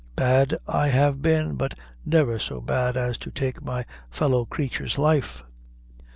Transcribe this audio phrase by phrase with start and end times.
[0.15, 5.43] Bad I have been, but never so bad as to take my fellow crature's life."